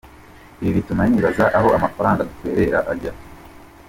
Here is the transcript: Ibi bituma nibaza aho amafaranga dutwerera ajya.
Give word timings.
Ibi 0.61 0.71
bituma 0.77 1.03
nibaza 1.07 1.45
aho 1.57 1.67
amafaranga 1.77 2.25
dutwerera 2.29 2.79
ajya. 2.91 3.11